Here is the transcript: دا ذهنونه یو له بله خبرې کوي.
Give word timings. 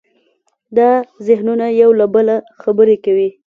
دا 0.77 0.89
ذهنونه 1.27 1.65
یو 1.81 1.89
له 1.99 2.05
بله 2.13 2.35
خبرې 2.61 2.95
کوي. 3.05 3.29